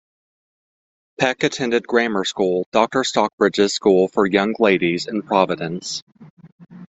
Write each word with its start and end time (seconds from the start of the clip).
Peck 1.19 1.43
attended 1.43 1.85
grammar 1.87 2.25
school, 2.25 2.65
Doctor 2.71 3.03
Stockbridge's 3.03 3.75
School 3.75 4.07
for 4.07 4.25
Young 4.25 4.55
Ladies, 4.57 5.05
in 5.05 5.21
Providence. 5.21 6.01